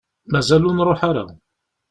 [0.31, 1.25] Mazal ur nruḥ ara.